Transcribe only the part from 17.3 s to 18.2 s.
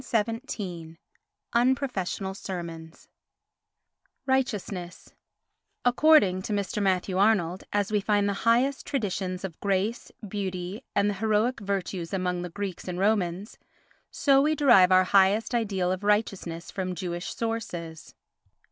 sources.